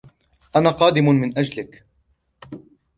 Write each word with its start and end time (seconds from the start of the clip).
أنا 0.55 0.69
قادم 0.69 1.05
من 1.05 1.37
أجلك. 1.37 1.85